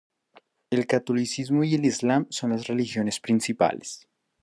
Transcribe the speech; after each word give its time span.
El 0.71 0.87
catolicismo 0.87 1.63
y 1.63 1.75
el 1.75 1.85
Islam 1.85 2.25
son 2.31 2.49
las 2.49 2.65
religiones 2.65 3.19
principales. 3.19 4.07